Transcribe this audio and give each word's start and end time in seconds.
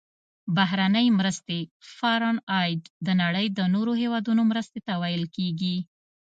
بهرنۍ 0.55 1.07
مرستې 1.19 1.59
Foreign 1.95 2.37
Aid 2.63 2.81
د 3.05 3.07
نړۍ 3.21 3.47
د 3.57 3.59
نورو 3.73 3.91
هیوادونو 4.01 4.41
مرستې 4.51 4.79
ته 4.87 4.93
ویل 5.01 5.23
کیږي. 5.35 5.77